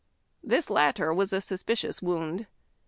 [0.43, 2.47] Tiiis latter was a suspicious wound.